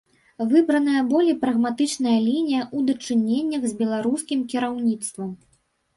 Выбраная 0.53 1.01
болей 1.09 1.35
прагматычная 1.43 2.15
лінія 2.29 2.63
ў 2.63 2.77
дачыненнях 2.87 3.63
з 3.69 3.73
беларускім 3.83 4.39
кіраўніцтвам. 4.55 5.29